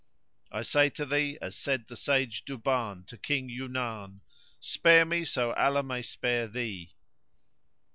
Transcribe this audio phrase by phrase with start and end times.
[0.51, 4.21] I say to thee as said the Sage Duban to King Yunan,
[4.59, 6.95] "Spare me so Allah may spare thee!"